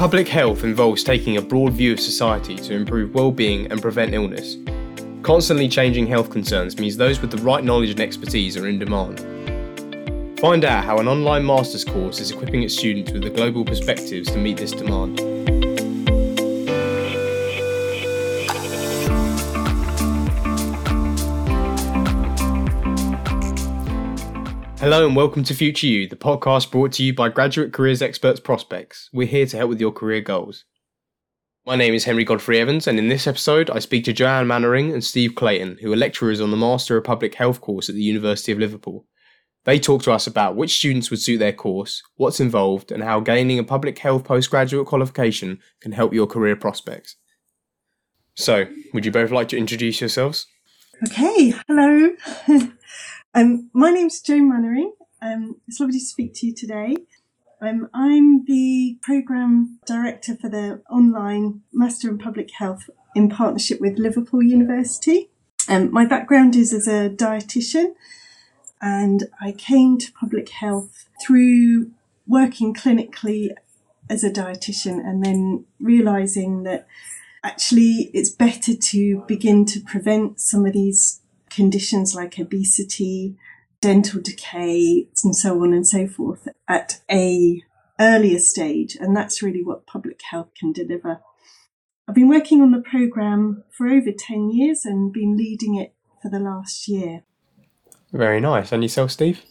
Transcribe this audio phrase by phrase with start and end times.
[0.00, 4.56] Public health involves taking a broad view of society to improve well-being and prevent illness.
[5.20, 9.20] Constantly changing health concerns means those with the right knowledge and expertise are in demand.
[10.40, 14.30] Find out how an online master's course is equipping its students with the global perspectives
[14.30, 15.18] to meet this demand.
[24.80, 28.40] Hello and welcome to Future You, the podcast brought to you by Graduate Careers Experts
[28.40, 29.10] Prospects.
[29.12, 30.64] We're here to help with your career goals.
[31.66, 34.90] My name is Henry Godfrey Evans, and in this episode, I speak to Joanne Mannering
[34.90, 38.02] and Steve Clayton, who are lecturers on the Master of Public Health course at the
[38.02, 39.04] University of Liverpool.
[39.64, 43.20] They talk to us about which students would suit their course, what's involved, and how
[43.20, 47.16] gaining a public health postgraduate qualification can help your career prospects.
[48.34, 50.46] So, would you both like to introduce yourselves?
[51.02, 52.10] Okay, hello.
[53.34, 54.92] um, my name's Joan Mannering.
[55.22, 56.94] Um, it's lovely to speak to you today.
[57.62, 63.98] Um, I'm the Programme Director for the online Master in Public Health in partnership with
[63.98, 65.30] Liverpool University.
[65.70, 67.94] Um, my background is as a dietitian
[68.82, 71.92] and I came to public health through
[72.26, 73.52] working clinically
[74.10, 76.86] as a dietitian and then realizing that
[77.42, 83.36] actually it's better to begin to prevent some of these conditions like obesity,
[83.80, 87.62] dental decay, and so on and so forth at a
[87.98, 88.96] earlier stage.
[88.96, 91.20] And that's really what public health can deliver.
[92.08, 96.30] I've been working on the program for over 10 years and been leading it for
[96.30, 97.22] the last year.
[98.12, 98.72] Very nice.
[98.72, 99.42] And yourself, Steve?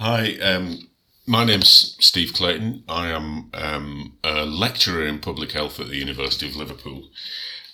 [0.00, 0.88] Hi, um,
[1.28, 2.84] my name's Steve Clayton.
[2.88, 7.10] I am um, a lecturer in public health at the University of Liverpool,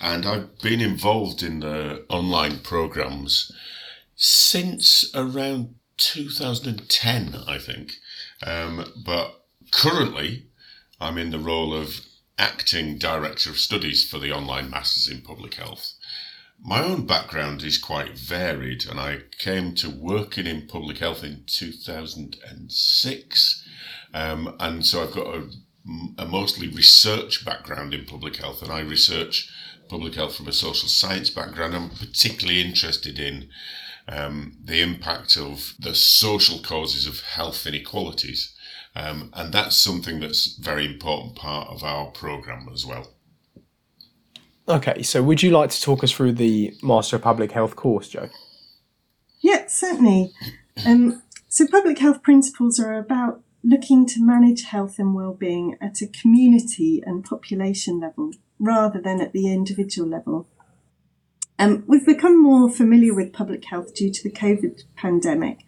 [0.00, 3.52] and I've been involved in the online programs
[4.16, 7.92] since around 2010, I think.
[8.44, 10.46] Um, but currently,
[10.98, 12.06] I'm in the role of
[12.38, 15.92] acting director of studies for the online masters in public health.
[16.64, 21.42] My own background is quite varied, and I came to working in public health in
[21.46, 23.68] 2006.
[24.14, 25.50] Um, and so I've got a,
[26.18, 29.50] a, mostly research background in public health, and I research
[29.88, 31.74] public health from a social science background.
[31.74, 33.48] I'm particularly interested in
[34.06, 38.54] um, the impact of the social causes of health inequalities.
[38.94, 43.11] Um, and that's something that's very important part of our program as well.
[44.68, 48.08] Okay, so would you like to talk us through the Master of Public Health course,
[48.08, 48.28] Joe?
[49.40, 50.32] Yeah, certainly.
[50.86, 56.06] Um, so, public health principles are about looking to manage health and well-being at a
[56.06, 60.48] community and population level rather than at the individual level.
[61.58, 65.58] Um, we've become more familiar with public health due to the COVID pandemic.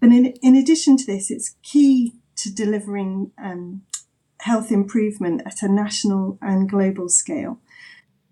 [0.00, 3.82] But in, in addition to this, it's key to delivering um,
[4.40, 7.58] health improvement at a national and global scale.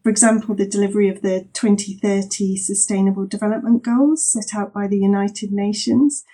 [0.08, 5.52] For example, the delivery of the 2030 Sustainable Development Goals set out by the United
[5.52, 6.24] Nations.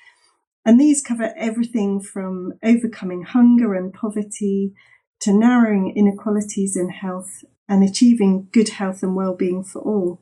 [0.65, 4.75] And these cover everything from overcoming hunger and poverty
[5.23, 10.21] to narrowing inequalities in health and achieving good health and well-being for all.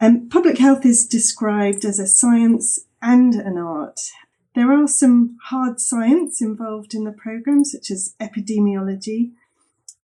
[0.00, 4.00] And public health is described as a science and an art.
[4.56, 9.30] There are some hard science involved in the program, such as epidemiology,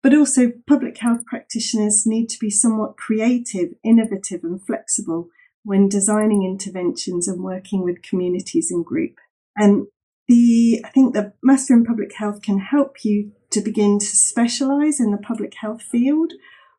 [0.03, 5.29] but also, public health practitioners need to be somewhat creative, innovative, and flexible
[5.65, 9.15] when designing interventions and working with communities and group.
[9.57, 9.87] And
[10.27, 14.99] the, I think the Master in Public Health can help you to begin to specialise
[14.99, 16.33] in the public health field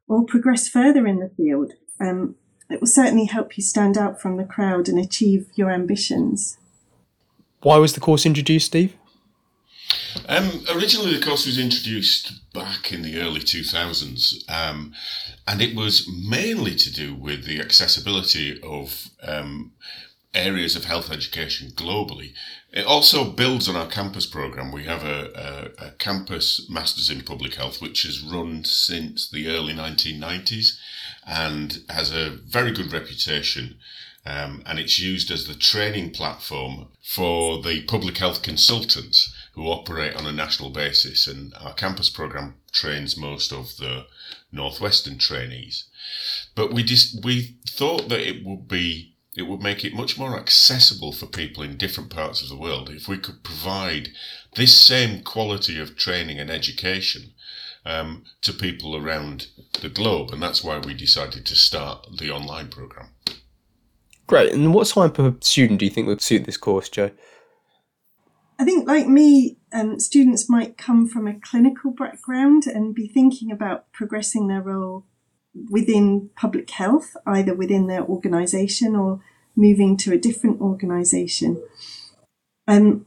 [0.08, 1.74] or progress further in the field.
[2.02, 2.36] Um,
[2.70, 6.58] it will certainly help you stand out from the crowd and achieve your ambitions.
[7.62, 8.96] Why was the course introduced, Steve?
[10.28, 12.34] Um, originally, the course was introduced
[12.84, 14.94] back in the early 2000s, um,
[15.48, 19.72] and it was mainly to do with the accessibility of um,
[20.34, 22.34] areas of health education globally.
[22.72, 24.72] It also builds on our campus program.
[24.72, 29.48] We have a, a, a campus Masters in Public Health, which has run since the
[29.48, 30.78] early 1990s
[31.26, 33.78] and has a very good reputation.
[34.26, 40.16] Um, and it's used as the training platform for the public health consultants who operate
[40.16, 41.28] on a national basis.
[41.28, 44.06] And our campus program trains most of the
[44.52, 45.86] Northwestern trainees.
[46.56, 50.38] But we just, we thought that it would be it would make it much more
[50.38, 54.10] accessible for people in different parts of the world if we could provide
[54.56, 57.34] this same quality of training and education
[57.86, 59.48] um, to people around
[59.82, 60.30] the globe.
[60.32, 63.10] And that's why we decided to start the online program.
[64.28, 64.54] Great.
[64.54, 67.12] And what type of student do you think would suit this course, Joe?
[68.60, 73.52] I think, like me, um, students might come from a clinical background and be thinking
[73.52, 75.06] about progressing their role
[75.70, 79.22] within public health, either within their organisation or
[79.56, 81.62] moving to a different organisation.
[82.68, 83.06] Um,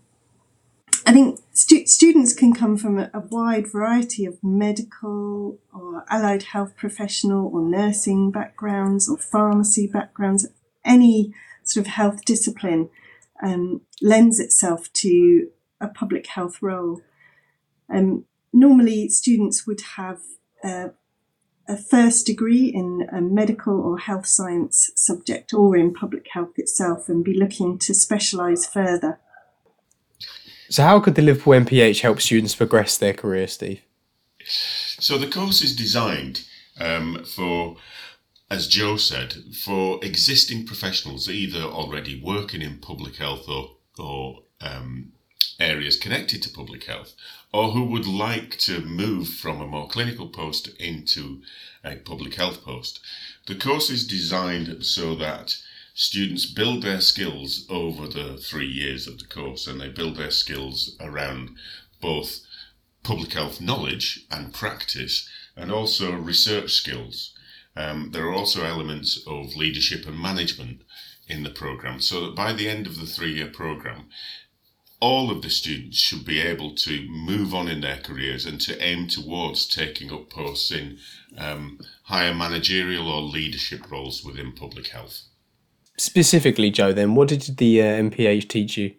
[1.07, 6.45] I think stu- students can come from a, a, wide variety of medical or allied
[6.45, 10.49] health professional or nursing backgrounds or pharmacy backgrounds.
[10.85, 11.33] Any
[11.63, 12.91] sort of health discipline
[13.43, 15.49] um, lends itself to
[15.81, 17.01] a public health role.
[17.93, 20.21] Um, normally, students would have
[20.65, 20.89] uh,
[21.69, 27.09] a first degree in a medical or health science subject or in public health itself
[27.09, 29.19] and be looking to specialise further.
[30.69, 33.83] So, how could the Liverpool MPH help students progress their career, Steve?
[34.45, 36.45] So, the course is designed
[36.81, 37.77] um, for,
[38.49, 45.13] as Joe said, for existing professionals either already working in public health or, or um,
[45.59, 47.15] areas connected to public health,
[47.53, 51.43] or who would like to move from a more clinical post into
[51.85, 53.01] a public health post.
[53.47, 55.57] The course is designed so that
[55.95, 60.31] students build their skills over the three years of the course and they build their
[60.31, 61.57] skills around
[62.01, 62.41] both
[63.03, 67.33] public health knowledge and practice and also research skills.
[67.77, 70.83] Um, there are also elements of leadership and management
[71.29, 74.07] in the program so that by the end of the three year program,
[75.01, 78.83] all of the students should be able to move on in their careers and to
[78.83, 80.99] aim towards taking up posts in
[81.37, 85.23] um, higher managerial or leadership roles within public health.
[85.99, 88.95] Specifically, Joe, then, what did the uh, MPH teach you?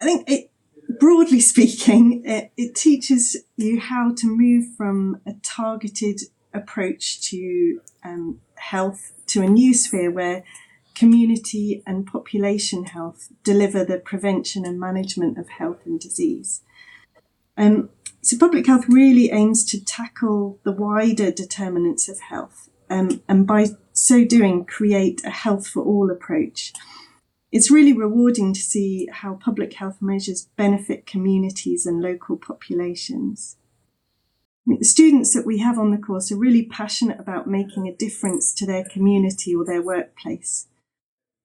[0.00, 0.50] I think it,
[0.98, 6.20] broadly speaking, it, it teaches you how to move from a targeted
[6.54, 10.44] approach to um, health to a new sphere where
[10.94, 16.62] community and population health deliver the prevention and management of health and disease.
[17.56, 17.90] Um,
[18.22, 23.66] so public health really aims to tackle the wider determinants of health um, and by
[23.92, 26.72] so doing create a health for all approach.
[27.52, 33.56] It's really rewarding to see how public health measures benefit communities and local populations.
[34.66, 38.54] The students that we have on the course are really passionate about making a difference
[38.54, 40.68] to their community or their workplace.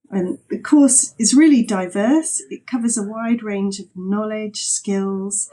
[0.10, 2.42] And the course is really diverse.
[2.50, 5.50] It covers a wide range of knowledge, skills,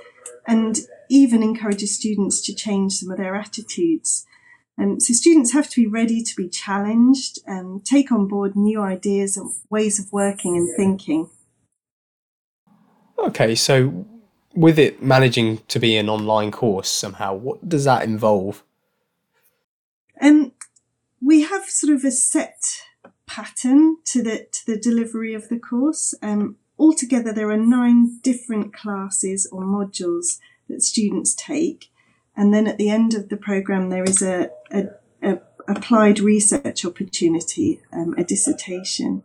[0.46, 0.78] and
[1.10, 4.24] even encourages students to change some of their attitudes.
[4.78, 8.80] Um, so students have to be ready to be challenged and take on board new
[8.80, 11.30] ideas and ways of working and thinking.
[13.18, 14.06] Okay, so
[14.56, 18.64] with it managing to be an online course somehow, what does that involve?
[20.20, 20.52] Um,
[21.20, 22.62] we have sort of a set
[23.26, 26.14] pattern to the to the delivery of the course.
[26.22, 30.38] Um, altogether, there are nine different classes or modules
[30.68, 31.90] that students take,
[32.36, 34.84] and then at the end of the program, there is a, a,
[35.22, 35.38] a
[35.68, 39.22] applied research opportunity, um, a dissertation.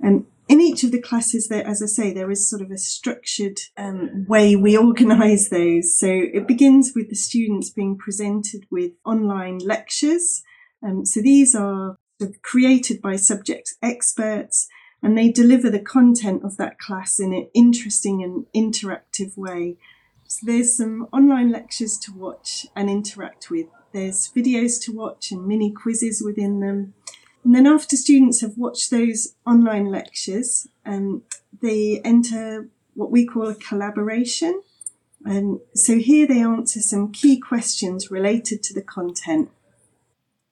[0.00, 2.76] And in each of the classes, there, as I say, there is sort of a
[2.76, 5.98] structured um, way we organise those.
[5.98, 10.42] So it begins with the students being presented with online lectures.
[10.82, 11.96] Um, so these are
[12.42, 14.68] created by subject experts
[15.02, 19.76] and they deliver the content of that class in an interesting and interactive way.
[20.26, 23.66] So there's some online lectures to watch and interact with.
[23.92, 26.94] There's videos to watch and mini quizzes within them.
[27.44, 31.22] And then after students have watched those online lectures, um,
[31.60, 34.62] they enter what we call a collaboration.
[35.24, 39.50] And so here they answer some key questions related to the content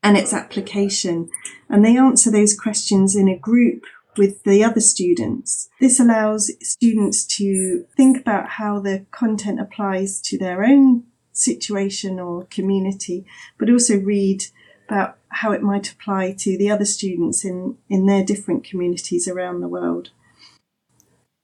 [0.02, 1.30] and its application.
[1.68, 3.84] And they answer those questions in a group
[4.16, 5.68] with the other students.
[5.80, 12.44] This allows students to think about how the content applies to their own situation or
[12.44, 13.24] community,
[13.58, 14.44] but also read
[14.88, 19.60] about how it might apply to the other students in, in their different communities around
[19.60, 20.10] the world.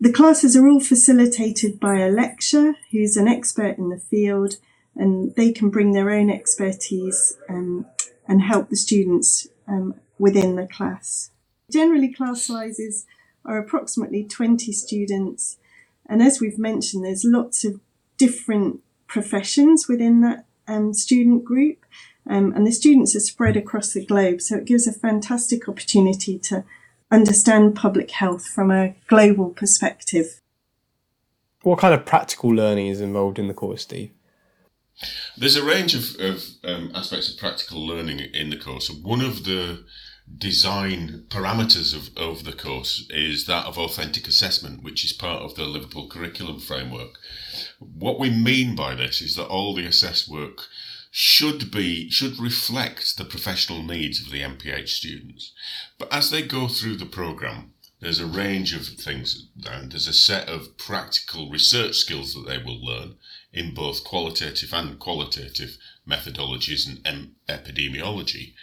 [0.01, 4.57] The classes are all facilitated by a lecturer who's an expert in the field
[4.95, 7.87] and they can bring their own expertise um,
[8.27, 11.31] and help the students um, within the class.
[11.71, 13.07] Generally, class sizes
[13.45, 15.59] are approximately 20 students,
[16.07, 17.81] and as we've mentioned, there's lots of
[18.17, 21.85] different professions within that um, student group,
[22.29, 26.39] um, and the students are spread across the globe, so it gives a fantastic opportunity
[26.41, 26.65] to
[27.11, 30.41] understand public health from a global perspective.
[31.63, 34.11] What kind of practical learning is involved in the course, Steve?
[35.37, 38.91] There's a range of, of um, aspects of practical learning in the course.
[38.91, 39.85] One of the
[40.37, 45.55] design parameters of, of the course is that of authentic assessment, which is part of
[45.55, 47.19] the Liverpool curriculum framework.
[47.79, 50.67] What we mean by this is that all the assessed work
[51.11, 55.53] should be should reflect the professional needs of the MPH students.
[55.99, 60.13] But as they go through the program, there's a range of things and there's a
[60.13, 63.17] set of practical research skills that they will learn
[63.53, 68.55] in both qualitative and qualitative methodologies and epidemiology.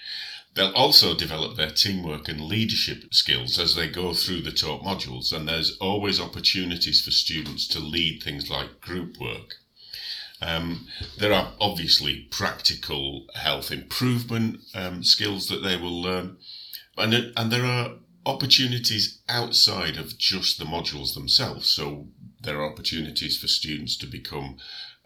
[0.53, 5.33] They'll also develop their teamwork and leadership skills as they go through the taught modules,
[5.33, 9.55] and there's always opportunities for students to lead things like group work.
[10.42, 10.88] Um,
[11.18, 16.38] there are obviously practical health improvement um, skills that they will learn,
[16.98, 17.92] and, and there are
[18.25, 21.70] opportunities outside of just the modules themselves.
[21.70, 22.08] So
[22.42, 24.58] there are opportunities for students to become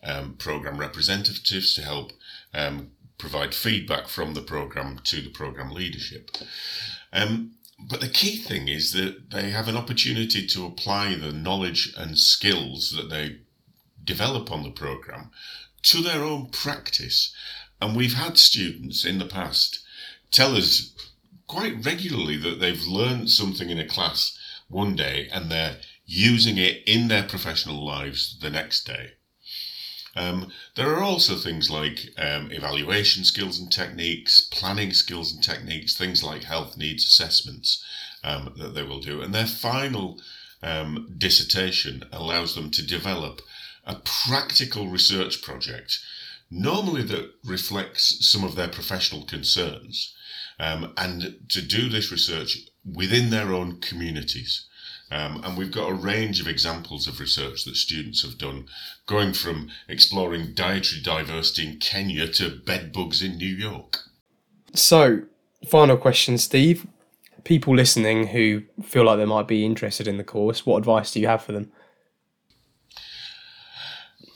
[0.04, 2.14] um, program representatives to help
[2.54, 6.32] um, provide feedback from the program to the program leadership.
[7.12, 11.94] Um, but the key thing is that they have an opportunity to apply the knowledge
[11.98, 13.40] and skills that they
[14.10, 15.30] develop on the program
[15.84, 17.32] to their own practice.
[17.80, 19.80] And we've had students in the past
[20.32, 20.94] tell us
[21.48, 24.38] quite regularly that they've learned something in a class
[24.68, 29.12] one day and they're using it in their professional lives the next day.
[30.16, 35.96] Um, there are also things like um, evaluation skills and techniques, planning skills and techniques,
[35.96, 37.84] things like health needs assessments
[38.24, 39.22] um, that they will do.
[39.22, 40.20] And their final
[40.64, 43.42] um, dissertation allows them to develop
[43.90, 43.96] a
[44.28, 46.00] practical research project,
[46.52, 50.16] normally that reflects some of their professional concerns,
[50.60, 54.68] um, and to do this research within their own communities.
[55.12, 58.68] Um, and we've got a range of examples of research that students have done,
[59.08, 63.98] going from exploring dietary diversity in Kenya to bed bugs in New York.
[64.76, 65.24] So,
[65.68, 66.86] final question, Steve.
[67.44, 71.20] People listening who feel like they might be interested in the course, what advice do
[71.20, 71.72] you have for them?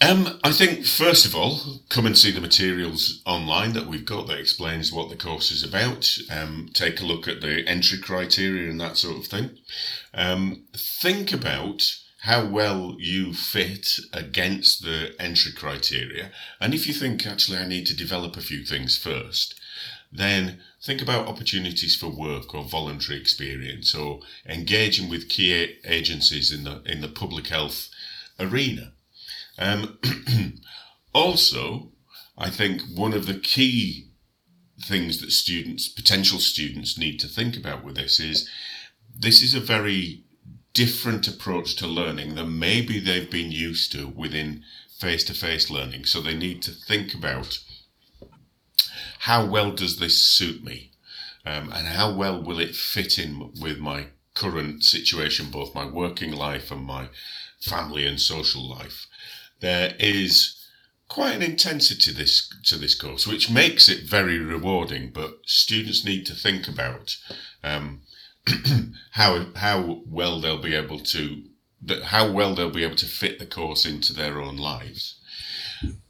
[0.04, 4.28] Um, I think first of all, come and see the materials online that we've got
[4.28, 6.18] that explains what the course is about.
[6.30, 9.52] Um, take a look at the entry criteria and that sort of thing.
[10.14, 11.84] Um, think about
[12.24, 17.88] how well you fit against the entry criteria, and if you think actually I need
[17.88, 19.58] to develop a few things first,
[20.12, 26.66] then think about opportunities for work or voluntary experience or engaging with key agencies in
[26.66, 27.88] the in the public health
[28.38, 28.92] arena.
[29.58, 30.00] Um,
[31.14, 31.92] also,
[32.38, 34.10] I think one of the key
[34.82, 38.50] things that students, potential students, need to think about with this is
[39.16, 40.24] this is a very
[40.74, 44.64] different approach to learning than maybe they've been used to within
[45.00, 46.06] face to face learning.
[46.06, 47.60] So they need to think about
[49.20, 50.92] how well does this suit me?
[51.46, 56.32] Um, and how well will it fit in with my current situation, both my working
[56.32, 57.10] life and my
[57.60, 59.08] family and social life?
[59.64, 60.58] There is
[61.08, 65.10] quite an intensity to this to this course, which makes it very rewarding.
[65.10, 67.18] But students need to think about
[67.64, 68.02] um,
[69.12, 71.44] how how well they'll be able to
[72.04, 75.16] how well they'll be able to fit the course into their own lives,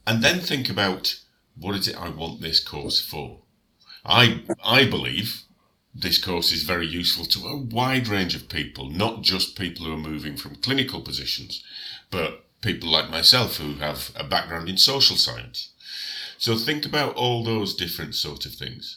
[0.04, 1.20] and then think about
[1.56, 3.38] what is it I want this course for.
[4.04, 5.42] I I believe
[5.94, 9.94] this course is very useful to a wide range of people, not just people who
[9.94, 11.62] are moving from clinical positions,
[12.10, 15.70] but people like myself who have a background in social science.
[16.38, 18.96] So think about all those different sort of things.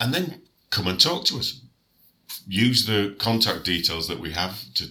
[0.00, 1.60] And then come and talk to us.
[2.46, 4.90] Use the contact details that we have to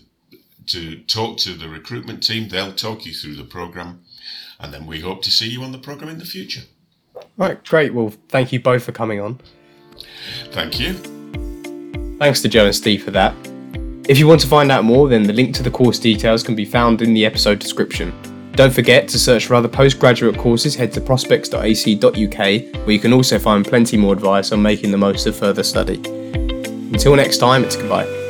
[0.67, 2.49] to talk to the recruitment team.
[2.49, 4.03] They'll talk you through the program,
[4.59, 6.61] and then we hope to see you on the program in the future.
[7.37, 7.93] Right, great.
[7.93, 9.39] Well, thank you both for coming on.
[10.51, 10.93] Thank you.
[12.17, 13.54] Thanks to Joe and Steve for that.
[14.07, 16.55] If you want to find out more, then the link to the course details can
[16.55, 18.13] be found in the episode description.
[18.51, 23.39] Don't forget to search for other postgraduate courses, head to prospects.ac.uk, where you can also
[23.39, 25.95] find plenty more advice on making the most of further study.
[26.93, 28.24] Until next time, it's goodbye.